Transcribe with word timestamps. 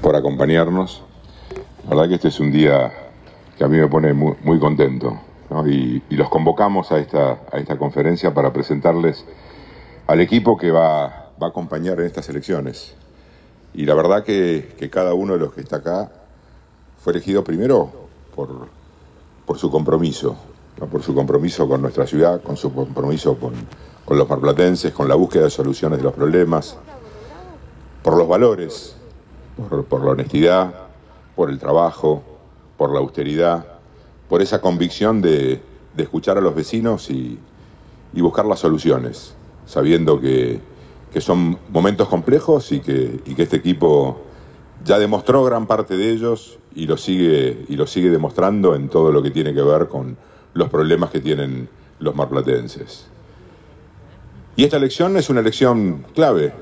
por 0.00 0.16
acompañarnos. 0.16 1.02
La 1.84 1.90
verdad 1.90 2.08
que 2.08 2.14
este 2.16 2.28
es 2.28 2.40
un 2.40 2.50
día 2.50 2.92
que 3.56 3.64
a 3.64 3.68
mí 3.68 3.78
me 3.78 3.88
pone 3.88 4.12
muy, 4.12 4.58
contento. 4.58 5.20
Y, 5.66 6.02
los 6.14 6.28
convocamos 6.28 6.92
a 6.92 6.98
esta, 6.98 7.40
a 7.50 7.58
esta 7.58 7.78
conferencia 7.78 8.34
para 8.34 8.52
presentarles 8.52 9.24
al 10.06 10.20
equipo 10.20 10.56
que 10.56 10.70
va, 10.70 11.30
va 11.40 11.46
a 11.46 11.50
acompañar 11.50 12.00
en 12.00 12.06
estas 12.06 12.28
elecciones. 12.28 12.94
Y 13.74 13.84
la 13.84 13.94
verdad 13.94 14.24
que, 14.24 14.76
cada 14.90 15.14
uno 15.14 15.34
de 15.34 15.40
los 15.40 15.52
que 15.52 15.60
está 15.60 15.76
acá 15.76 16.10
fue 16.98 17.12
elegido 17.12 17.44
primero 17.44 17.90
por, 18.34 18.68
por 19.46 19.58
su 19.58 19.70
compromiso, 19.70 20.36
por 20.90 21.02
su 21.02 21.14
compromiso 21.14 21.68
con 21.68 21.82
nuestra 21.82 22.06
ciudad, 22.06 22.42
con 22.42 22.56
su 22.56 22.72
compromiso 22.72 23.38
con, 23.38 23.52
con 24.04 24.18
los 24.18 24.28
marplatenses, 24.28 24.92
con 24.92 25.08
la 25.08 25.14
búsqueda 25.14 25.44
de 25.44 25.50
soluciones 25.50 25.98
de 25.98 26.04
los 26.04 26.14
problemas, 26.14 26.76
por 28.02 28.16
los 28.16 28.28
valores, 28.28 28.97
por, 29.88 30.04
la 30.04 30.12
honestidad, 30.12 30.74
por 31.34 31.50
el 31.50 31.58
trabajo, 31.58 32.22
por 32.76 32.92
la 32.92 33.00
austeridad, 33.00 33.66
por 34.28 34.42
esa 34.42 34.60
convicción 34.60 35.20
de, 35.20 35.60
escuchar 35.96 36.38
a 36.38 36.40
los 36.40 36.54
vecinos 36.54 37.10
y, 37.10 37.38
buscar 38.12 38.46
las 38.46 38.60
soluciones, 38.60 39.34
sabiendo 39.66 40.20
que, 40.20 40.60
son 41.18 41.58
momentos 41.70 42.08
complejos 42.08 42.70
y 42.70 42.78
que, 42.78 43.20
que, 43.24 43.42
este 43.42 43.56
equipo 43.56 44.20
ya 44.84 45.00
demostró 45.00 45.42
gran 45.42 45.66
parte 45.66 45.96
de 45.96 46.12
ellos 46.12 46.58
y 46.74 46.86
lo, 46.86 46.96
sigue, 46.96 47.64
y 47.68 47.74
lo 47.74 47.88
sigue 47.88 48.08
demostrando 48.08 48.76
en 48.76 48.88
todo 48.88 49.10
lo 49.10 49.20
que 49.20 49.32
tiene 49.32 49.52
que 49.52 49.62
ver 49.62 49.88
con 49.88 50.16
los 50.54 50.68
problemas 50.68 51.10
que 51.10 51.20
tienen 51.20 51.68
los 51.98 52.14
marplatenses. 52.14 53.08
Y 54.54 54.64
esta 54.64 54.76
elección 54.76 55.16
es 55.16 55.28
una 55.28 55.40
elección 55.40 56.04
clave, 56.14 56.52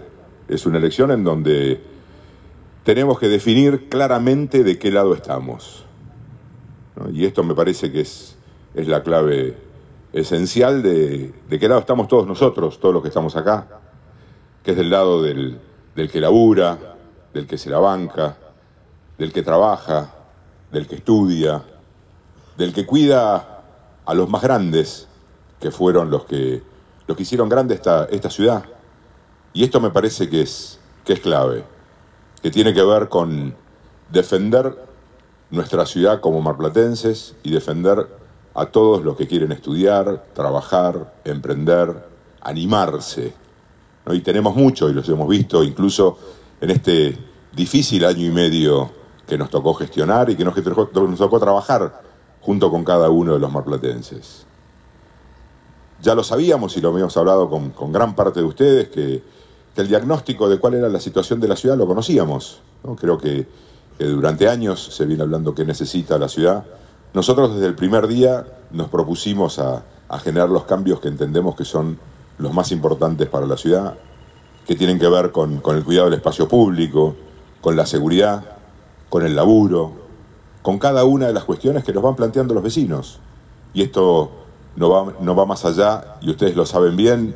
es 0.48 0.64
una 0.64 0.78
elección 0.78 1.10
en 1.10 1.24
donde 1.24 1.95
tenemos 2.86 3.18
que 3.18 3.26
definir 3.26 3.88
claramente 3.88 4.62
de 4.62 4.78
qué 4.78 4.92
lado 4.92 5.12
estamos. 5.12 5.84
Y 7.12 7.26
esto 7.26 7.42
me 7.42 7.52
parece 7.52 7.90
que 7.90 8.02
es, 8.02 8.36
es 8.76 8.86
la 8.86 9.02
clave 9.02 9.58
esencial 10.12 10.84
de, 10.84 11.34
de, 11.48 11.58
qué 11.58 11.68
lado 11.68 11.80
estamos 11.80 12.06
todos 12.06 12.28
nosotros, 12.28 12.78
todos 12.78 12.94
los 12.94 13.02
que 13.02 13.08
estamos 13.08 13.34
acá, 13.34 13.66
que 14.62 14.70
es 14.70 14.76
del 14.76 14.90
lado 14.90 15.20
del, 15.20 15.58
del 15.96 16.08
que 16.08 16.20
labura, 16.20 16.78
del 17.34 17.48
que 17.48 17.58
se 17.58 17.70
la 17.70 17.80
banca, 17.80 18.36
del 19.18 19.32
que 19.32 19.42
trabaja, 19.42 20.14
del 20.70 20.86
que 20.86 20.94
estudia, 20.94 21.64
del 22.56 22.72
que 22.72 22.86
cuida 22.86 23.64
a 24.04 24.14
los 24.14 24.28
más 24.28 24.42
grandes, 24.42 25.08
que 25.58 25.72
fueron 25.72 26.08
los 26.08 26.24
que 26.24 26.62
lo 27.08 27.16
que 27.16 27.24
hicieron 27.24 27.48
grande 27.48 27.74
esta, 27.74 28.04
esta 28.04 28.30
ciudad. 28.30 28.64
Y 29.52 29.64
esto 29.64 29.80
me 29.80 29.90
parece 29.90 30.30
que 30.30 30.42
es, 30.42 30.78
que 31.04 31.14
es 31.14 31.20
clave, 31.20 31.64
que 32.46 32.52
tiene 32.52 32.72
que 32.72 32.84
ver 32.84 33.08
con 33.08 33.56
defender 34.08 34.78
nuestra 35.50 35.84
ciudad 35.84 36.20
como 36.20 36.40
marplatenses 36.40 37.34
y 37.42 37.50
defender 37.50 38.06
a 38.54 38.66
todos 38.66 39.02
los 39.02 39.16
que 39.16 39.26
quieren 39.26 39.50
estudiar, 39.50 40.26
trabajar, 40.32 41.12
emprender, 41.24 42.06
animarse. 42.42 43.34
Y 44.12 44.20
tenemos 44.20 44.54
mucho, 44.54 44.88
y 44.88 44.92
los 44.92 45.08
hemos 45.08 45.28
visto 45.28 45.64
incluso 45.64 46.18
en 46.60 46.70
este 46.70 47.18
difícil 47.52 48.04
año 48.04 48.24
y 48.24 48.30
medio 48.30 48.92
que 49.26 49.36
nos 49.36 49.50
tocó 49.50 49.74
gestionar 49.74 50.30
y 50.30 50.36
que 50.36 50.44
nos, 50.44 50.54
nos 50.54 51.18
tocó 51.18 51.40
trabajar 51.40 52.00
junto 52.42 52.70
con 52.70 52.84
cada 52.84 53.10
uno 53.10 53.32
de 53.32 53.40
los 53.40 53.50
marplatenses 53.50 54.46
ya 56.00 56.14
lo 56.14 56.22
sabíamos 56.22 56.76
y 56.76 56.80
lo 56.80 56.90
habíamos 56.90 57.16
hablado 57.16 57.48
con, 57.48 57.92
gran 57.92 58.14
parte 58.14 58.40
de 58.40 58.46
ustedes, 58.46 58.88
que, 58.88 59.22
el 59.76 59.88
diagnóstico 59.88 60.48
de 60.48 60.58
cuál 60.58 60.74
era 60.74 60.88
la 60.88 61.00
situación 61.00 61.40
de 61.40 61.48
la 61.48 61.56
ciudad 61.56 61.76
lo 61.76 61.86
conocíamos. 61.86 62.60
Creo 62.98 63.18
que, 63.18 63.46
durante 63.98 64.48
años 64.48 64.94
se 64.94 65.06
viene 65.06 65.22
hablando 65.22 65.54
qué 65.54 65.64
necesita 65.64 66.18
la 66.18 66.28
ciudad. 66.28 66.64
Nosotros 67.14 67.54
desde 67.54 67.66
el 67.66 67.74
primer 67.74 68.06
día 68.06 68.46
nos 68.70 68.88
propusimos 68.88 69.58
a, 69.58 69.84
generar 70.22 70.48
los 70.50 70.64
cambios 70.64 71.00
que 71.00 71.08
entendemos 71.08 71.56
que 71.56 71.64
son 71.64 71.98
los 72.38 72.52
más 72.52 72.70
importantes 72.72 73.28
para 73.28 73.46
la 73.46 73.56
ciudad, 73.56 73.94
que 74.66 74.76
tienen 74.76 74.98
que 74.98 75.08
ver 75.08 75.32
con, 75.32 75.62
el 75.64 75.84
cuidado 75.84 76.10
del 76.10 76.18
espacio 76.18 76.46
público, 76.46 77.16
con 77.60 77.74
la 77.74 77.86
seguridad, 77.86 78.44
con 79.08 79.24
el 79.24 79.34
laburo, 79.34 79.92
con 80.62 80.78
cada 80.78 81.04
una 81.04 81.26
de 81.26 81.32
las 81.32 81.44
cuestiones 81.44 81.84
que 81.84 81.92
nos 81.92 82.02
van 82.02 82.16
planteando 82.16 82.54
los 82.54 82.62
vecinos. 82.62 83.18
Y 83.72 83.82
esto 83.82 84.30
no 84.76 84.90
va 84.90 85.46
más 85.46 85.64
allá, 85.64 86.16
y 86.20 86.30
ustedes 86.30 86.54
lo 86.54 86.66
saben 86.66 86.96
bien, 86.96 87.34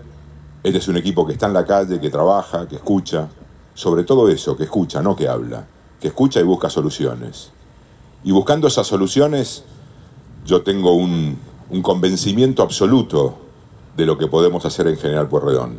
este 0.63 0.79
es 0.79 0.89
un 0.89 0.97
equipo 0.97 1.27
que 1.27 1.33
está 1.33 1.47
en 1.47 1.55
la 1.55 1.65
calle, 1.65 2.01
que 2.01 2.11
trabaja, 2.11 2.69
que 2.69 2.77
escucha, 2.77 3.29
sobre 3.75 4.05
todo 4.05 4.29
eso, 4.29 4.57
que 4.57 4.65
escucha, 4.65 5.03
no 5.03 5.17
que 5.17 5.29
habla, 5.29 5.67
que 6.01 6.09
escucha 6.09 6.41
y 6.41 6.43
busca 6.43 6.69
soluciones. 6.69 7.51
Y 8.25 8.33
buscando 8.33 8.69
esas 8.69 8.87
soluciones, 8.87 9.65
yo 10.45 10.63
tengo 10.63 10.93
un, 10.93 11.39
un 11.71 11.83
convencimiento 11.83 12.63
absoluto 12.63 13.39
de 13.97 14.07
lo 14.07 14.19
que 14.19 14.27
podemos 14.27 14.65
hacer 14.67 14.87
en 14.87 14.97
General 14.97 15.29
Porredón. 15.29 15.79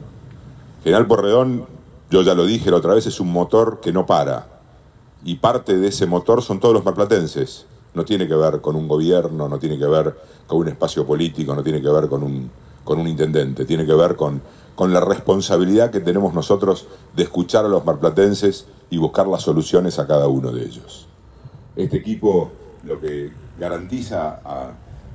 General 0.83 1.05
Porredón, 1.07 1.65
yo 2.09 2.23
ya 2.23 2.33
lo 2.33 2.45
dije 2.45 2.71
la 2.71 2.77
otra 2.77 2.95
vez, 2.95 3.05
es 3.05 3.19
un 3.19 3.31
motor 3.31 3.79
que 3.81 3.93
no 3.93 4.05
para. 4.05 4.47
Y 5.23 5.35
parte 5.35 5.77
de 5.77 5.89
ese 5.89 6.07
motor 6.07 6.41
son 6.41 6.59
todos 6.59 6.73
los 6.73 6.83
marplatenses 6.83 7.67
no 7.93 8.05
tiene 8.05 8.27
que 8.27 8.35
ver 8.35 8.61
con 8.61 8.75
un 8.75 8.87
gobierno, 8.87 9.49
no 9.49 9.59
tiene 9.59 9.77
que 9.77 9.85
ver 9.85 10.15
con 10.47 10.59
un 10.59 10.67
espacio 10.69 11.05
político, 11.05 11.55
no 11.55 11.63
tiene 11.63 11.81
que 11.81 11.89
ver 11.89 12.07
con 12.07 12.23
un, 12.23 12.49
con 12.83 12.99
un 12.99 13.07
intendente, 13.07 13.65
tiene 13.65 13.85
que 13.85 13.93
ver 13.93 14.15
con, 14.15 14.41
con 14.75 14.93
la 14.93 15.01
responsabilidad 15.01 15.91
que 15.91 15.99
tenemos 15.99 16.33
nosotros 16.33 16.87
de 17.15 17.23
escuchar 17.23 17.65
a 17.65 17.69
los 17.69 17.85
marplatenses 17.85 18.65
y 18.89 18.97
buscar 18.97 19.27
las 19.27 19.43
soluciones 19.43 19.99
a 19.99 20.07
cada 20.07 20.27
uno 20.27 20.51
de 20.51 20.63
ellos. 20.63 21.07
Este 21.75 21.97
equipo 21.97 22.51
lo 22.83 22.99
que 22.99 23.31
garantiza 23.59 24.41
a, 24.43 24.71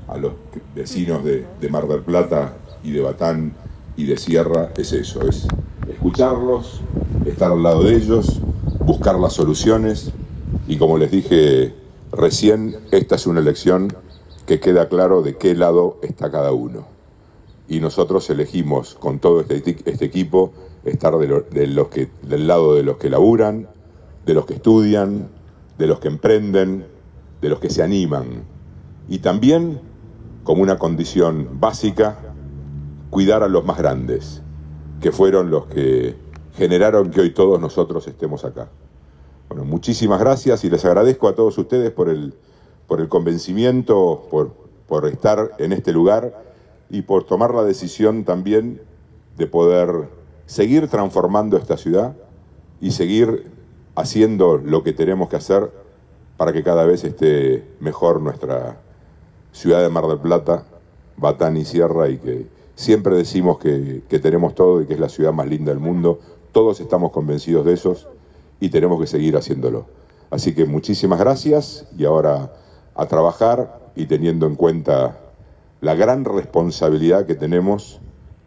a 0.08 0.16
los 0.16 0.32
vecinos 0.74 1.24
de, 1.24 1.46
de 1.60 1.68
Mar 1.68 1.88
del 1.88 2.02
Plata 2.02 2.54
y 2.82 2.92
de 2.92 3.00
Batán 3.00 3.54
y 3.96 4.04
de 4.04 4.16
Sierra 4.16 4.70
es 4.76 4.92
eso, 4.92 5.22
es 5.28 5.46
escucharlos, 5.88 6.80
estar 7.24 7.50
al 7.50 7.62
lado 7.62 7.82
de 7.82 7.96
ellos, 7.96 8.40
buscar 8.80 9.18
las 9.18 9.32
soluciones 9.32 10.12
y 10.68 10.76
como 10.76 10.98
les 10.98 11.10
dije 11.10 11.74
Recién 12.12 12.76
esta 12.92 13.16
es 13.16 13.26
una 13.26 13.40
elección 13.40 13.94
que 14.46 14.60
queda 14.60 14.88
claro 14.88 15.20
de 15.22 15.36
qué 15.36 15.54
lado 15.54 15.98
está 16.02 16.30
cada 16.30 16.52
uno. 16.52 16.86
Y 17.68 17.80
nosotros 17.80 18.28
elegimos 18.30 18.94
con 18.94 19.18
todo 19.18 19.40
este, 19.40 19.76
este 19.84 20.04
equipo 20.04 20.52
estar 20.84 21.16
de, 21.18 21.66
los 21.66 21.88
que, 21.88 22.08
del 22.22 22.46
lado 22.46 22.74
de 22.74 22.82
los 22.82 22.96
que 22.96 23.10
laburan, 23.10 23.68
de 24.24 24.34
los 24.34 24.46
que 24.46 24.54
estudian, 24.54 25.28
de 25.78 25.86
los 25.86 25.98
que 25.98 26.08
emprenden, 26.08 26.86
de 27.40 27.48
los 27.48 27.58
que 27.58 27.70
se 27.70 27.82
animan. 27.82 28.44
Y 29.08 29.18
también, 29.18 29.80
como 30.44 30.62
una 30.62 30.78
condición 30.78 31.48
básica, 31.60 32.18
cuidar 33.10 33.42
a 33.42 33.48
los 33.48 33.64
más 33.64 33.78
grandes, 33.78 34.42
que 35.00 35.12
fueron 35.12 35.50
los 35.50 35.66
que 35.66 36.14
generaron 36.56 37.10
que 37.10 37.20
hoy 37.20 37.30
todos 37.30 37.60
nosotros 37.60 38.06
estemos 38.06 38.44
acá. 38.44 38.68
Bueno, 39.48 39.64
muchísimas 39.64 40.18
gracias 40.18 40.64
y 40.64 40.70
les 40.70 40.84
agradezco 40.84 41.28
a 41.28 41.34
todos 41.34 41.56
ustedes 41.58 41.90
por 41.90 42.08
el, 42.08 42.34
por 42.86 43.00
el 43.00 43.08
convencimiento, 43.08 44.26
por, 44.30 44.54
por 44.86 45.06
estar 45.06 45.52
en 45.58 45.72
este 45.72 45.92
lugar 45.92 46.46
y 46.90 47.02
por 47.02 47.24
tomar 47.24 47.54
la 47.54 47.64
decisión 47.64 48.24
también 48.24 48.80
de 49.36 49.46
poder 49.46 50.08
seguir 50.46 50.88
transformando 50.88 51.56
esta 51.56 51.76
ciudad 51.76 52.16
y 52.80 52.92
seguir 52.92 53.50
haciendo 53.94 54.58
lo 54.58 54.82
que 54.82 54.92
tenemos 54.92 55.28
que 55.28 55.36
hacer 55.36 55.70
para 56.36 56.52
que 56.52 56.62
cada 56.62 56.84
vez 56.84 57.02
esté 57.04 57.66
mejor 57.80 58.20
nuestra 58.20 58.78
ciudad 59.52 59.82
de 59.82 59.88
Mar 59.88 60.06
del 60.06 60.18
Plata, 60.18 60.64
Batán 61.16 61.56
y 61.56 61.64
Sierra 61.64 62.08
y 62.08 62.18
que 62.18 62.46
siempre 62.74 63.16
decimos 63.16 63.58
que, 63.58 64.02
que 64.08 64.18
tenemos 64.18 64.54
todo 64.54 64.82
y 64.82 64.86
que 64.86 64.94
es 64.94 65.00
la 65.00 65.08
ciudad 65.08 65.32
más 65.32 65.48
linda 65.48 65.72
del 65.72 65.80
mundo. 65.80 66.20
Todos 66.52 66.80
estamos 66.80 67.10
convencidos 67.10 67.64
de 67.64 67.72
eso 67.72 67.96
y 68.60 68.68
tenemos 68.68 69.00
que 69.00 69.06
seguir 69.06 69.36
haciéndolo. 69.36 69.86
Así 70.30 70.54
que 70.54 70.66
muchísimas 70.66 71.18
gracias 71.18 71.86
y 71.96 72.04
ahora 72.04 72.52
a 72.94 73.06
trabajar 73.06 73.90
y 73.94 74.06
teniendo 74.06 74.46
en 74.46 74.56
cuenta 74.56 75.18
la 75.80 75.94
gran 75.94 76.24
responsabilidad 76.24 77.26
que 77.26 77.34
tenemos 77.34 78.00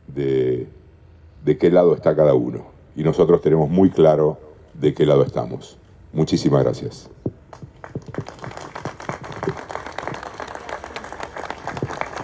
de, 0.08 0.68
de 1.44 1.58
qué 1.58 1.70
lado 1.70 1.94
está 1.94 2.16
cada 2.16 2.34
uno. 2.34 2.66
Y 2.96 3.04
nosotros 3.04 3.42
tenemos 3.42 3.70
muy 3.70 3.90
claro 3.90 4.40
de 4.74 4.94
qué 4.94 5.06
lado 5.06 5.24
estamos. 5.24 5.78
Muchísimas 6.12 6.64
gracias. 6.64 7.10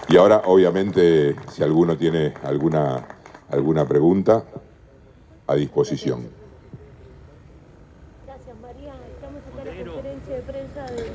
Y 0.08 0.16
ahora, 0.16 0.42
obviamente, 0.46 1.34
si 1.52 1.62
alguno 1.62 1.96
tiene 1.96 2.34
alguna, 2.44 3.06
alguna 3.50 3.86
pregunta, 3.86 4.44
a 5.46 5.54
disposición. 5.54 6.28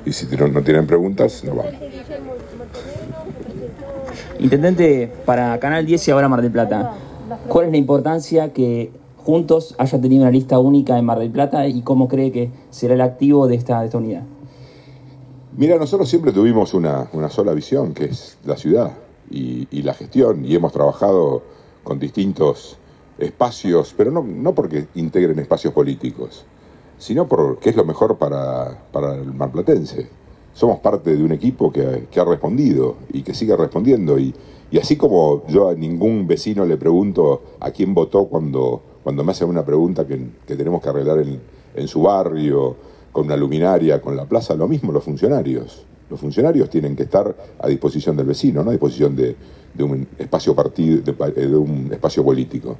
Y 0.05 0.11
si 0.11 0.25
no 0.35 0.63
tienen 0.63 0.87
preguntas, 0.87 1.43
no 1.43 1.55
vamos. 1.55 1.73
Intendente, 4.39 5.11
para 5.25 5.59
Canal 5.59 5.85
10 5.85 6.07
y 6.07 6.11
ahora 6.11 6.29
Mar 6.29 6.41
del 6.41 6.51
Plata, 6.51 6.93
¿cuál 7.47 7.67
es 7.67 7.71
la 7.71 7.77
importancia 7.77 8.53
que 8.53 8.91
Juntos 9.23 9.75
haya 9.77 10.01
tenido 10.01 10.23
una 10.23 10.31
lista 10.31 10.57
única 10.57 10.97
en 10.97 11.05
Mar 11.05 11.19
del 11.19 11.29
Plata 11.29 11.67
y 11.67 11.81
cómo 11.83 12.07
cree 12.07 12.31
que 12.31 12.49
será 12.71 12.95
el 12.95 13.01
activo 13.01 13.47
de 13.47 13.55
esta, 13.55 13.79
de 13.79 13.85
esta 13.85 13.97
unidad. 13.99 14.23
Mira, 15.55 15.77
nosotros 15.77 16.09
siempre 16.09 16.31
tuvimos 16.31 16.73
una, 16.73 17.07
sola 17.29 17.53
visión, 17.53 17.93
que 17.93 18.05
es 18.05 18.37
la 18.45 18.57
ciudad 18.57 18.93
y, 19.29 19.81
la 19.83 19.93
gestión, 19.93 20.43
y 20.43 20.55
hemos 20.55 20.71
trabajado 20.71 21.43
con 21.83 21.99
distintos 21.99 22.77
espacios, 23.19 23.93
pero 23.95 24.09
no, 24.09 24.23
no 24.23 24.55
porque 24.55 24.87
integren 24.95 25.37
espacios 25.37 25.73
políticos, 25.73 26.45
sino 26.97 27.27
porque 27.27 27.69
es 27.69 27.75
lo 27.75 27.85
mejor 27.85 28.17
para, 28.17 28.85
para 28.91 29.13
el 29.15 29.33
marplatense. 29.33 30.09
Somos 30.53 30.79
parte 30.79 31.15
de 31.15 31.23
un 31.23 31.31
equipo 31.31 31.71
que, 31.71 32.07
ha 32.15 32.25
respondido 32.25 32.97
y 33.13 33.23
que 33.23 33.33
sigue 33.33 33.55
respondiendo. 33.55 34.19
Y, 34.19 34.33
así 34.79 34.95
como 34.95 35.45
yo 35.47 35.69
a 35.69 35.75
ningún 35.75 36.27
vecino 36.27 36.65
le 36.65 36.77
pregunto 36.77 37.41
a 37.59 37.71
quién 37.71 37.93
votó 37.93 38.25
cuando, 38.25 38.81
cuando 39.03 39.23
me 39.23 39.31
hacen 39.31 39.49
una 39.49 39.65
pregunta 39.65 40.05
que, 40.07 40.17
tenemos 40.45 40.81
que 40.81 40.89
arreglar 40.89 41.19
en, 41.19 41.39
en 41.75 41.87
su 41.87 42.01
barrio, 42.01 42.75
con 43.11 43.25
una 43.25 43.35
luminaria, 43.35 44.01
con 44.01 44.15
la 44.15 44.25
plaza, 44.25 44.55
lo 44.55 44.67
mismo 44.67 44.91
los 44.91 45.03
funcionarios. 45.03 45.85
Los 46.09 46.19
funcionarios 46.19 46.69
tienen 46.69 46.95
que 46.95 47.03
estar 47.03 47.33
a 47.59 47.67
disposición 47.67 48.17
del 48.17 48.25
vecino, 48.25 48.63
no 48.63 48.69
a 48.69 48.73
disposición 48.73 49.15
de, 49.15 49.35
un 49.79 50.07
espacio 50.17 50.53
partido, 50.53 51.01
de, 51.01 51.55
un 51.55 51.89
espacio 51.91 52.23
político. 52.23 52.77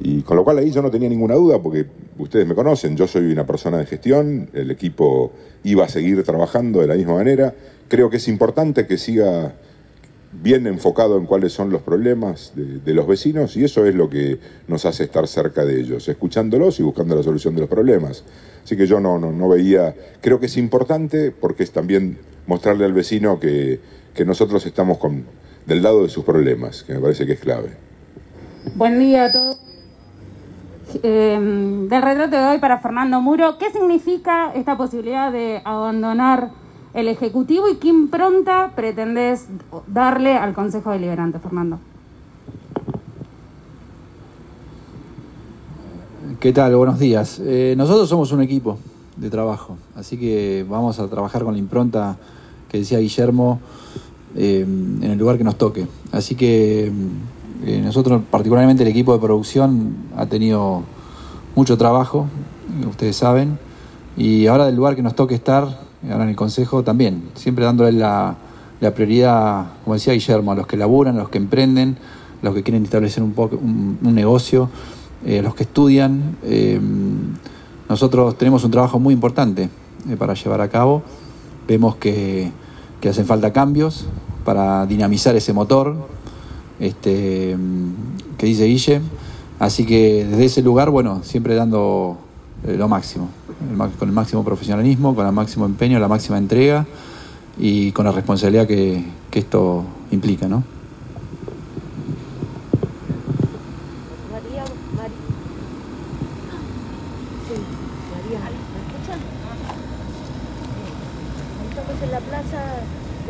Y 0.00 0.22
con 0.22 0.36
lo 0.36 0.44
cual 0.44 0.58
ahí 0.58 0.70
yo 0.70 0.82
no 0.82 0.90
tenía 0.90 1.08
ninguna 1.08 1.34
duda, 1.34 1.60
porque 1.62 1.86
ustedes 2.18 2.46
me 2.46 2.54
conocen, 2.54 2.96
yo 2.96 3.06
soy 3.06 3.32
una 3.32 3.46
persona 3.46 3.78
de 3.78 3.86
gestión, 3.86 4.50
el 4.52 4.70
equipo 4.70 5.32
iba 5.64 5.84
a 5.84 5.88
seguir 5.88 6.22
trabajando 6.22 6.80
de 6.80 6.86
la 6.86 6.94
misma 6.94 7.14
manera. 7.14 7.54
Creo 7.88 8.10
que 8.10 8.18
es 8.18 8.28
importante 8.28 8.86
que 8.86 8.98
siga 8.98 9.54
bien 10.42 10.66
enfocado 10.66 11.18
en 11.18 11.26
cuáles 11.26 11.52
son 11.52 11.70
los 11.70 11.82
problemas 11.82 12.52
de, 12.54 12.94
los 12.94 13.06
vecinos 13.06 13.56
y 13.56 13.64
eso 13.64 13.86
es 13.86 13.94
lo 13.94 14.10
que 14.10 14.38
nos 14.68 14.84
hace 14.84 15.04
estar 15.04 15.26
cerca 15.28 15.64
de 15.64 15.80
ellos, 15.80 16.08
escuchándolos 16.08 16.78
y 16.80 16.82
buscando 16.82 17.16
la 17.16 17.22
solución 17.22 17.54
de 17.54 17.60
los 17.60 17.70
problemas. 17.70 18.24
Así 18.64 18.76
que 18.76 18.86
yo 18.86 19.00
no, 19.00 19.18
no, 19.18 19.48
veía, 19.48 19.94
creo 20.20 20.40
que 20.40 20.46
es 20.46 20.56
importante 20.56 21.30
porque 21.30 21.62
es 21.62 21.70
también 21.70 22.18
mostrarle 22.46 22.84
al 22.84 22.92
vecino 22.92 23.38
que, 23.40 23.80
nosotros 24.24 24.64
estamos 24.64 24.96
con, 24.96 25.24
del 25.66 25.82
lado 25.82 26.02
de 26.02 26.08
sus 26.08 26.24
problemas, 26.24 26.84
que 26.84 26.94
me 26.94 27.00
parece 27.00 27.26
que 27.26 27.34
es 27.34 27.40
clave. 27.40 27.68
Buen 28.74 28.98
día 28.98 29.26
a 29.26 29.32
todos. 29.32 29.65
Em, 31.02 31.88
del 31.88 32.02
retrato 32.02 32.36
de 32.36 32.44
hoy 32.44 32.58
para 32.58 32.78
Fernando 32.78 33.20
Muro, 33.20 33.58
¿qué 33.58 33.70
significa 33.70 34.52
esta 34.54 34.76
posibilidad 34.76 35.32
de 35.32 35.60
abandonar 35.64 36.50
el 36.94 37.08
Ejecutivo 37.08 37.68
y 37.68 37.76
qué 37.76 37.88
impronta 37.88 38.72
pretendés 38.76 39.48
darle 39.88 40.36
al 40.36 40.54
Consejo 40.54 40.92
Deliberante, 40.92 41.40
Fernando? 41.40 41.80
¿Qué 46.38 46.52
tal? 46.52 46.76
Buenos 46.76 46.98
días. 47.00 47.40
Eh, 47.44 47.74
nosotros 47.76 48.08
somos 48.08 48.30
un 48.30 48.42
equipo 48.42 48.78
de 49.16 49.28
trabajo, 49.28 49.76
así 49.96 50.16
que 50.16 50.64
vamos 50.68 51.00
a 51.00 51.08
trabajar 51.08 51.42
con 51.42 51.54
la 51.54 51.58
impronta 51.58 52.16
que 52.68 52.78
decía 52.78 52.98
Guillermo 52.98 53.60
em, 54.36 55.02
en 55.02 55.10
el 55.10 55.18
lugar 55.18 55.36
que 55.36 55.44
nos 55.44 55.56
toque. 55.56 55.86
Así 56.12 56.36
que 56.36 56.92
eh, 57.64 57.80
nosotros, 57.82 58.22
particularmente 58.30 58.82
el 58.82 58.88
equipo 58.88 59.12
de 59.12 59.18
producción, 59.18 59.96
ha 60.16 60.26
tenido 60.26 60.82
mucho 61.54 61.78
trabajo, 61.78 62.26
ustedes 62.88 63.16
saben, 63.16 63.58
y 64.16 64.46
ahora 64.46 64.66
del 64.66 64.76
lugar 64.76 64.96
que 64.96 65.02
nos 65.02 65.14
toque 65.14 65.34
estar, 65.34 65.64
ahora 66.10 66.24
en 66.24 66.30
el 66.30 66.36
Consejo 66.36 66.82
también, 66.82 67.30
siempre 67.34 67.64
dándole 67.64 67.92
la, 67.92 68.36
prioridad, 68.94 69.66
como 69.84 69.94
decía 69.94 70.12
Guillermo, 70.12 70.52
a 70.52 70.54
los 70.54 70.66
que 70.66 70.76
laburan, 70.76 71.16
a 71.16 71.20
los 71.20 71.28
que 71.28 71.38
emprenden, 71.38 71.96
a 72.42 72.44
los 72.44 72.54
que 72.54 72.62
quieren 72.62 72.84
establecer 72.84 73.22
un, 73.22 73.32
poco, 73.32 73.56
un, 73.56 73.98
negocio, 74.14 74.68
eh, 75.24 75.40
a 75.40 75.42
los 75.42 75.54
que 75.54 75.64
estudian. 75.64 76.36
Eh, 76.44 76.80
nosotros 77.88 78.36
tenemos 78.36 78.64
un 78.64 78.70
trabajo 78.70 78.98
muy 78.98 79.14
importante 79.14 79.70
para 80.18 80.34
llevar 80.34 80.60
a 80.60 80.68
cabo. 80.68 81.02
Vemos 81.66 81.96
que, 81.96 82.52
que 83.00 83.08
hacen 83.08 83.26
falta 83.26 83.52
cambios 83.52 84.06
para 84.44 84.86
dinamizar 84.86 85.34
ese 85.34 85.52
motor, 85.52 85.96
este, 86.80 87.56
que 88.38 88.46
dice 88.46 88.64
Guille. 88.64 89.00
Así 89.58 89.86
que 89.86 90.26
desde 90.28 90.44
ese 90.44 90.62
lugar, 90.62 90.90
bueno, 90.90 91.22
siempre 91.22 91.54
dando 91.54 92.18
eh, 92.66 92.76
lo 92.76 92.88
máximo, 92.88 93.28
con 93.98 94.08
el 94.08 94.14
máximo 94.14 94.44
profesionalismo, 94.44 95.14
con 95.14 95.26
el 95.26 95.32
máximo 95.32 95.64
empeño, 95.64 95.98
la 95.98 96.08
máxima 96.08 96.36
entrega 96.38 96.86
y 97.58 97.92
con 97.92 98.04
la 98.04 98.12
responsabilidad 98.12 98.66
que, 98.66 99.04
que 99.30 99.38
esto 99.38 99.84
implica, 100.10 100.46
¿no? 100.48 100.62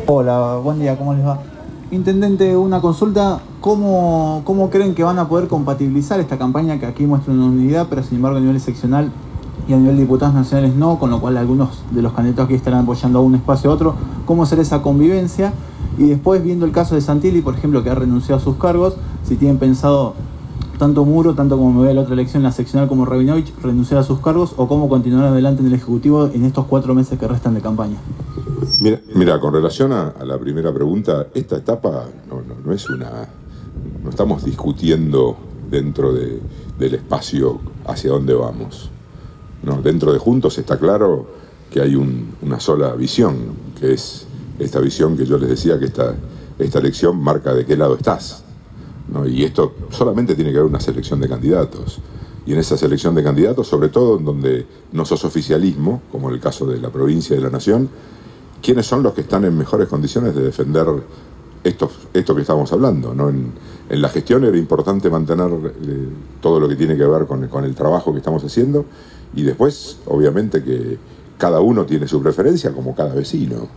Hola, 0.05 0.57
buen 0.63 0.79
día, 0.79 0.97
¿cómo 0.97 1.13
les 1.13 1.25
va? 1.25 1.56
Intendente, 1.89 2.57
una 2.57 2.81
consulta. 2.81 3.39
¿Cómo, 3.61 4.41
¿Cómo 4.43 4.69
creen 4.69 4.93
que 4.93 5.03
van 5.03 5.19
a 5.19 5.29
poder 5.29 5.47
compatibilizar 5.47 6.19
esta 6.19 6.37
campaña 6.37 6.79
que 6.79 6.85
aquí 6.85 7.05
muestra 7.05 7.33
una 7.33 7.45
unidad, 7.45 7.87
pero 7.89 8.03
sin 8.03 8.17
embargo 8.17 8.37
a 8.37 8.41
nivel 8.41 8.59
seccional 8.59 9.09
y 9.69 9.73
a 9.73 9.77
nivel 9.77 9.95
de 9.95 10.01
diputados 10.01 10.35
nacionales 10.35 10.75
no, 10.75 10.99
con 10.99 11.09
lo 11.09 11.21
cual 11.21 11.37
algunos 11.37 11.81
de 11.91 12.01
los 12.01 12.11
candidatos 12.11 12.45
aquí 12.45 12.55
estarán 12.55 12.81
apoyando 12.81 13.19
a 13.19 13.21
un 13.21 13.35
espacio 13.35 13.71
a 13.71 13.73
otro? 13.73 13.95
¿Cómo 14.25 14.45
será 14.45 14.63
esa 14.63 14.81
convivencia? 14.81 15.53
Y 15.97 16.09
después, 16.09 16.43
viendo 16.43 16.65
el 16.65 16.73
caso 16.73 16.93
de 16.93 16.99
Santilli, 16.99 17.41
por 17.41 17.55
ejemplo, 17.55 17.81
que 17.83 17.89
ha 17.89 17.95
renunciado 17.95 18.41
a 18.41 18.43
sus 18.43 18.57
cargos, 18.57 18.97
si 19.23 19.37
tienen 19.37 19.57
pensado 19.57 20.13
tanto 20.77 21.05
Muro, 21.05 21.35
tanto 21.35 21.57
como 21.57 21.71
me 21.71 21.87
ve 21.87 21.93
la 21.93 22.01
otra 22.01 22.15
elección, 22.15 22.43
la 22.43 22.51
seccional 22.51 22.89
como 22.89 23.05
Rabinovich, 23.05 23.53
renunciar 23.63 24.01
a 24.01 24.03
sus 24.03 24.19
cargos 24.19 24.53
o 24.57 24.67
cómo 24.67 24.89
continuar 24.89 25.25
adelante 25.25 25.61
en 25.61 25.67
el 25.67 25.73
Ejecutivo 25.73 26.25
en 26.33 26.43
estos 26.43 26.65
cuatro 26.65 26.93
meses 26.93 27.17
que 27.17 27.27
restan 27.29 27.53
de 27.53 27.61
campaña. 27.61 27.95
Mira, 28.79 28.99
mira 29.13 29.39
con 29.39 29.53
relación 29.53 29.91
a, 29.91 30.13
la 30.23 30.37
primera 30.39 30.73
pregunta, 30.73 31.27
esta 31.33 31.57
etapa 31.57 32.05
no, 32.29 32.73
es 32.73 32.89
una... 32.89 33.27
No 34.03 34.09
estamos 34.09 34.43
discutiendo 34.43 35.37
dentro 35.69 36.11
del 36.13 36.93
espacio 36.95 37.59
hacia 37.85 38.11
dónde 38.11 38.33
vamos. 38.33 38.89
No, 39.61 39.81
dentro 39.81 40.11
de 40.11 40.19
Juntos 40.19 40.57
está 40.57 40.79
claro 40.79 41.27
que 41.69 41.81
hay 41.81 41.95
una 41.95 42.59
sola 42.59 42.95
visión, 42.95 43.35
que 43.79 43.93
es 43.93 44.25
esta 44.57 44.79
visión 44.79 45.15
que 45.17 45.25
yo 45.25 45.37
les 45.37 45.49
decía 45.49 45.77
que 45.77 45.85
esta, 45.85 46.15
esta 46.57 46.79
elección 46.79 47.21
marca 47.21 47.53
de 47.53 47.65
qué 47.65 47.77
lado 47.77 47.95
estás. 47.95 48.43
Y 49.27 49.43
esto 49.43 49.73
solamente 49.91 50.35
tiene 50.35 50.51
que 50.51 50.57
haber 50.57 50.69
una 50.69 50.79
selección 50.79 51.19
de 51.19 51.29
candidatos. 51.29 51.99
Y 52.45 52.53
en 52.53 52.59
esa 52.59 52.77
selección 52.77 53.13
de 53.13 53.23
candidatos, 53.23 53.67
sobre 53.67 53.89
todo 53.89 54.17
en 54.17 54.25
donde 54.25 54.65
no 54.93 55.05
sos 55.05 55.23
oficialismo, 55.25 56.01
como 56.11 56.29
en 56.29 56.35
el 56.35 56.41
caso 56.41 56.65
de 56.65 56.79
la 56.79 56.89
provincia 56.89 57.35
y 57.35 57.37
de 57.37 57.43
la 57.43 57.49
nación, 57.49 57.89
¿quiénes 58.61 58.85
son 58.85 59.03
los 59.03 59.13
que 59.13 59.21
están 59.21 59.45
en 59.45 59.57
mejores 59.57 59.87
condiciones 59.87 60.35
de 60.35 60.43
defender 60.43 60.87
esto, 61.63 61.91
esto 62.13 62.35
que 62.35 62.41
estamos 62.41 62.71
hablando? 62.73 63.13
¿no? 63.13 63.29
En, 63.29 63.53
la 63.89 64.09
gestión 64.09 64.43
era 64.43 64.57
importante 64.57 65.09
mantener 65.09 65.49
eh, 65.49 66.09
todo 66.41 66.59
lo 66.59 66.67
que 66.67 66.75
tiene 66.75 66.97
que 66.97 67.05
ver 67.05 67.25
con, 67.25 67.63
el 67.63 67.73
trabajo 67.75 68.11
que 68.11 68.17
estamos 68.17 68.43
haciendo 68.43 68.85
y 69.33 69.43
después, 69.43 69.99
obviamente, 70.07 70.61
que 70.61 70.97
cada 71.37 71.61
uno 71.61 71.85
tiene 71.85 72.07
su 72.07 72.21
preferencia, 72.21 72.73
como 72.73 72.93
cada 72.93 73.13
vecino. 73.13 73.67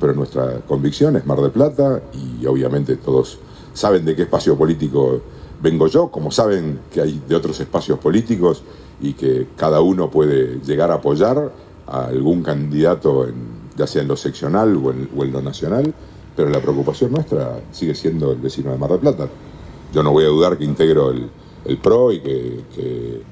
Pero 0.00 0.14
nuestra 0.14 0.60
convicción 0.60 1.16
es 1.16 1.26
Mar 1.26 1.40
del 1.40 1.50
Plata 1.50 2.00
y 2.14 2.46
obviamente 2.46 2.96
todos 2.96 3.38
saben 3.74 4.04
de 4.04 4.16
qué 4.16 4.22
espacio 4.22 4.56
político 4.56 5.20
vengo 5.60 5.86
yo, 5.86 6.08
como 6.08 6.30
saben 6.30 6.80
que 6.90 7.00
hay 7.00 7.22
de 7.28 7.34
otros 7.34 7.60
espacios 7.60 7.98
políticos 7.98 8.62
y 9.00 9.12
que 9.12 9.48
cada 9.56 9.80
uno 9.80 10.10
puede 10.10 10.60
llegar 10.60 10.90
a 10.90 10.94
apoyar 10.94 11.52
a 11.86 12.04
algún 12.06 12.42
candidato, 12.42 13.26
en, 13.26 13.61
ya 13.76 13.86
sea 13.86 14.02
en 14.02 14.08
lo 14.08 14.16
seccional 14.16 14.76
o 14.76 14.90
en, 14.90 15.32
lo 15.32 15.42
nacional, 15.42 15.92
pero 16.36 16.48
la 16.48 16.60
preocupación 16.60 17.12
nuestra 17.12 17.60
sigue 17.72 17.94
siendo 17.94 18.32
el 18.32 18.38
vecino 18.38 18.70
de 18.70 18.78
Mar 18.78 18.90
del 18.90 19.00
Plata. 19.00 19.28
Yo 19.92 20.02
no 20.02 20.12
voy 20.12 20.24
a 20.24 20.28
dudar 20.28 20.56
que 20.56 20.64
integro 20.64 21.10
el, 21.10 21.78
PRO 21.78 22.12
y 22.12 22.20
que, 22.20 23.22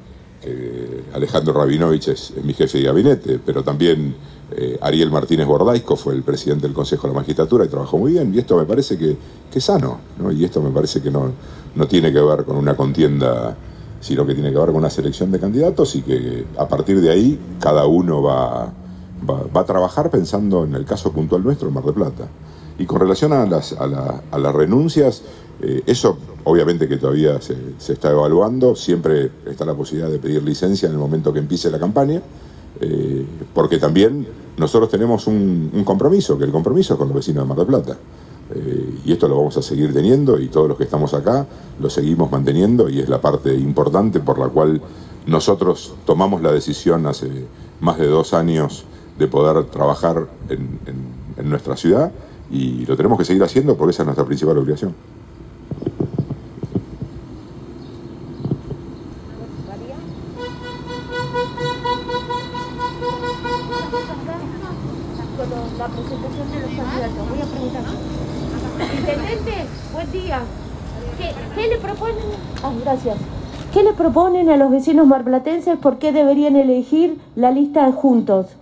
Alejandro 1.12 1.52
Rabinovich 1.52 2.08
es 2.08 2.32
mi 2.42 2.54
jefe 2.54 2.78
de 2.78 2.84
gabinete, 2.84 3.40
pero 3.44 3.62
también 3.62 4.14
eh, 4.52 4.78
Ariel 4.80 5.10
Martínez 5.10 5.46
Bordaisco 5.46 5.96
fue 5.96 6.14
el 6.14 6.22
presidente 6.22 6.66
del 6.66 6.74
Consejo 6.74 7.06
de 7.06 7.12
la 7.12 7.20
Magistratura 7.20 7.64
y 7.64 7.68
trabajó 7.68 7.98
muy 7.98 8.12
bien, 8.12 8.34
y 8.34 8.38
esto 8.38 8.56
me 8.56 8.64
parece 8.64 8.96
que, 8.96 9.16
es 9.52 9.64
sano, 9.64 10.00
y 10.34 10.44
esto 10.44 10.62
me 10.62 10.70
parece 10.70 11.02
que 11.02 11.10
no, 11.10 11.32
no 11.74 11.86
tiene 11.86 12.12
que 12.12 12.20
ver 12.20 12.44
con 12.44 12.56
una 12.56 12.74
contienda, 12.74 13.56
sino 14.00 14.26
que 14.26 14.34
tiene 14.34 14.50
que 14.50 14.58
ver 14.58 14.68
con 14.68 14.76
una 14.76 14.90
selección 14.90 15.30
de 15.30 15.38
candidatos 15.38 15.94
y 15.94 16.02
que 16.02 16.46
a 16.56 16.66
partir 16.66 17.00
de 17.00 17.10
ahí 17.10 17.38
cada 17.60 17.86
uno 17.86 18.22
va, 18.22 18.72
va, 19.28 19.60
a 19.60 19.64
trabajar 19.64 20.10
pensando 20.10 20.64
en 20.64 20.74
el 20.74 20.84
caso 20.84 21.12
puntual 21.12 21.42
nuestro, 21.42 21.68
en 21.68 21.74
Mar 21.74 21.84
del 21.84 21.94
Plata. 21.94 22.28
Y 22.78 22.86
con 22.86 23.00
relación 23.00 23.32
a 23.32 23.44
las, 23.46 23.72
a, 23.74 24.38
las 24.38 24.54
renuncias, 24.54 25.22
eh, 25.60 25.82
eso 25.86 26.16
obviamente 26.44 26.88
que 26.88 26.96
todavía 26.96 27.40
se, 27.40 27.56
se 27.78 27.92
está 27.92 28.10
evaluando, 28.10 28.74
siempre 28.74 29.30
está 29.46 29.64
la 29.64 29.74
posibilidad 29.74 30.10
de 30.10 30.18
pedir 30.18 30.42
licencia 30.42 30.86
en 30.86 30.92
el 30.92 30.98
momento 30.98 31.32
que 31.32 31.40
empiece 31.40 31.70
la 31.70 31.78
campaña. 31.78 32.22
Eh, 32.80 33.26
porque 33.52 33.78
también 33.78 34.26
nosotros 34.56 34.90
tenemos 34.90 35.26
un, 35.26 35.82
compromiso, 35.84 36.38
que 36.38 36.44
el 36.44 36.52
compromiso 36.52 36.94
es 36.94 36.98
con 36.98 37.08
los 37.08 37.16
vecinos 37.16 37.44
de 37.44 37.48
Mar 37.48 37.58
del 37.58 37.66
Plata. 37.66 37.96
Eh, 38.52 39.00
y 39.04 39.12
esto 39.12 39.28
lo 39.28 39.36
vamos 39.36 39.56
a 39.56 39.62
seguir 39.62 39.92
teniendo 39.92 40.38
y 40.38 40.48
todos 40.48 40.68
los 40.68 40.76
que 40.76 40.84
estamos 40.84 41.14
acá 41.14 41.46
lo 41.78 41.88
seguimos 41.88 42.32
manteniendo 42.32 42.88
y 42.88 42.98
es 42.98 43.08
la 43.08 43.20
parte 43.20 43.54
importante 43.54 44.18
por 44.18 44.38
la 44.38 44.48
cual 44.48 44.80
nosotros 45.26 45.94
tomamos 46.04 46.42
la 46.42 46.50
decisión 46.50 47.06
hace 47.06 47.28
más 47.80 47.98
de 47.98 48.08
dos 48.08 48.34
años 48.34 48.84
de 49.20 49.28
poder 49.28 49.64
trabajar 49.66 50.26
en, 50.48 50.80
en 51.36 51.50
nuestra 51.50 51.76
ciudad 51.76 52.10
y 52.50 52.84
lo 52.86 52.96
tenemos 52.96 53.18
que 53.18 53.24
seguir 53.24 53.42
haciendo 53.42 53.76
porque 53.76 53.92
esa 53.92 54.02
es 54.02 54.06
nuestra 54.06 54.24
principal 54.24 54.58
obligación. 54.58 54.94
Ah. 70.32 70.44
¿Qué 73.72 73.84
le 73.84 73.92
proponen 73.92 74.50
a 74.50 74.56
los 74.56 74.70
vecinos 74.70 75.06
marplatenses 75.06 75.78
por 75.78 75.98
qué 75.98 76.12
deberían 76.12 76.56
elegir 76.56 77.18
la 77.36 77.52
lista 77.52 77.86
de 77.86 77.92
juntos? 77.92 78.59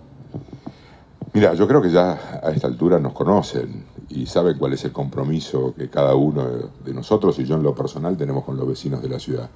Mira, 1.31 1.53
yo 1.53 1.67
creo 1.67 1.81
que 1.81 1.91
ya 1.91 2.39
a 2.41 2.49
esta 2.51 2.67
altura 2.67 2.99
nos 2.99 3.13
conocen 3.13 3.85
y 4.09 4.25
saben 4.25 4.57
cuál 4.57 4.73
es 4.73 4.83
el 4.85 4.91
compromiso 4.91 5.75
que 5.77 5.87
cada 5.87 6.15
uno 6.15 6.43
de 6.83 6.93
nosotros 6.93 7.37
y 7.37 7.45
yo 7.45 7.55
en 7.55 7.61
lo 7.63 7.75
personal 7.75 8.17
tenemos 8.17 8.43
con 8.43 8.57
los 8.57 8.67
vecinos 8.67 9.01
de 9.01 9.09
la 9.09 9.19
ciudad. 9.19 9.49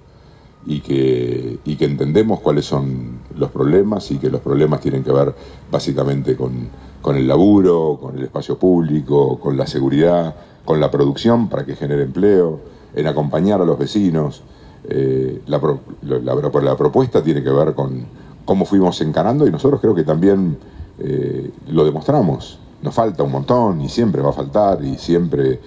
Y 0.65 0.79
que, 0.79 1.59
y 1.65 1.75
que 1.75 1.85
entendemos 1.85 2.39
cuáles 2.39 2.65
son 2.65 3.19
los 3.35 3.51
problemas 3.51 4.09
y 4.11 4.17
que 4.17 4.29
los 4.29 4.39
problemas 4.39 4.79
tienen 4.79 5.03
que 5.03 5.11
ver 5.11 5.33
básicamente 5.69 6.37
con, 6.37 6.69
con 7.01 7.17
el 7.17 7.27
laburo, 7.27 7.97
con 7.99 8.17
el 8.17 8.23
espacio 8.23 8.57
público, 8.57 9.39
con 9.39 9.57
la 9.57 9.67
seguridad, 9.67 10.35
con 10.63 10.79
la 10.79 10.89
producción 10.89 11.49
para 11.49 11.65
que 11.65 11.75
genere 11.75 12.03
empleo, 12.03 12.59
en 12.95 13.07
acompañar 13.07 13.61
a 13.61 13.65
los 13.65 13.77
vecinos. 13.77 14.43
Eh, 14.85 15.41
la, 15.47 15.59
la, 16.03 16.35
la, 16.61 16.77
propuesta 16.77 17.23
tiene 17.23 17.43
que 17.43 17.49
ver 17.49 17.73
con 17.73 18.05
cómo 18.45 18.63
fuimos 18.65 19.01
encarando 19.01 19.47
y 19.47 19.51
nosotros 19.51 19.81
creo 19.81 19.95
que 19.95 20.03
también 20.03 20.57
eh, 20.99 21.51
lo 21.67 21.85
demostramos. 21.85 22.59
Nos 22.81 22.93
falta 22.93 23.23
un 23.23 23.31
montón 23.31 23.81
y 23.81 23.89
siempre 23.89 24.21
va 24.21 24.29
a 24.29 24.33
faltar 24.33 24.83
y 24.83 24.97
siempre 24.97 25.59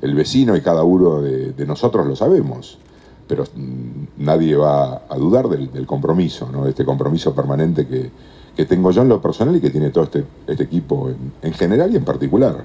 el, 0.00 0.14
vecino 0.14 0.56
y 0.56 0.62
cada 0.62 0.84
uno 0.84 1.20
de, 1.20 1.66
nosotros 1.66 2.06
lo 2.06 2.16
sabemos, 2.16 2.78
pero 3.28 3.44
nadie 4.16 4.56
va 4.56 5.02
a 5.08 5.16
dudar 5.16 5.48
del, 5.48 5.86
compromiso, 5.86 6.48
¿no? 6.50 6.66
este 6.66 6.84
compromiso 6.84 7.34
permanente 7.34 7.86
que, 7.86 8.10
que 8.56 8.64
tengo 8.64 8.90
yo 8.90 9.02
en 9.02 9.10
lo 9.10 9.20
personal 9.20 9.54
y 9.56 9.60
que 9.60 9.68
tiene 9.68 9.90
todo 9.90 10.04
este, 10.04 10.24
este 10.46 10.64
equipo 10.64 11.10
en, 11.10 11.32
en, 11.42 11.52
general 11.52 11.92
y 11.92 11.96
en 11.96 12.04
particular. 12.04 12.64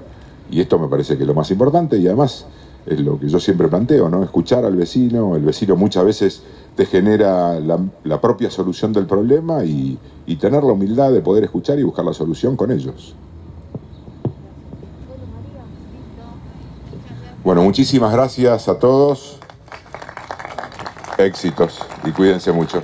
Y 0.50 0.60
esto 0.60 0.78
me 0.78 0.88
parece 0.88 1.16
que 1.16 1.24
es 1.24 1.26
lo 1.26 1.34
más 1.34 1.50
importante 1.50 1.98
y 1.98 2.06
además 2.06 2.46
es 2.86 3.00
lo 3.00 3.18
que 3.18 3.28
yo 3.28 3.38
siempre 3.38 3.68
planteo, 3.68 4.08
¿no? 4.08 4.22
Escuchar 4.24 4.64
al 4.64 4.76
vecino, 4.76 5.36
el 5.36 5.42
vecino 5.42 5.76
muchas 5.76 6.04
veces 6.04 6.42
te 6.76 6.86
genera 6.86 7.60
la, 7.60 8.20
propia 8.20 8.50
solución 8.50 8.92
del 8.92 9.06
problema 9.06 9.64
y, 9.64 9.98
y 10.26 10.36
tener 10.36 10.62
la 10.64 10.72
humildad 10.72 11.12
de 11.12 11.20
poder 11.20 11.44
escuchar 11.44 11.78
y 11.78 11.82
buscar 11.82 12.04
la 12.04 12.14
solución 12.14 12.56
con 12.56 12.70
ellos. 12.70 13.14
Bueno, 17.44 17.62
muchísimas 17.62 18.12
gracias 18.12 18.68
a 18.68 18.78
todos. 18.78 19.38
Éxitos 21.18 21.78
y 22.04 22.10
cuídense 22.10 22.52
mucho. 22.52 22.82